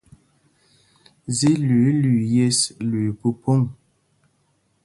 Zí 1.35 1.51
lüǐi 1.65 1.91
lüii 2.01 2.29
yes, 2.33 2.59
lüii 2.89 3.15
phúphōŋ. 3.19 3.59